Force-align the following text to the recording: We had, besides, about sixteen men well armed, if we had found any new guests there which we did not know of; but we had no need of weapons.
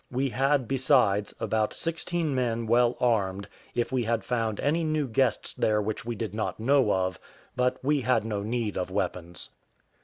We 0.09 0.29
had, 0.29 0.67
besides, 0.67 1.31
about 1.39 1.75
sixteen 1.75 2.33
men 2.33 2.65
well 2.65 2.97
armed, 2.99 3.47
if 3.75 3.91
we 3.91 4.03
had 4.03 4.23
found 4.25 4.59
any 4.59 4.83
new 4.83 5.07
guests 5.07 5.53
there 5.53 5.79
which 5.79 6.05
we 6.05 6.15
did 6.15 6.33
not 6.33 6.59
know 6.59 6.91
of; 6.91 7.19
but 7.55 7.77
we 7.83 8.01
had 8.01 8.25
no 8.25 8.41
need 8.41 8.79
of 8.79 8.89
weapons. 8.89 9.51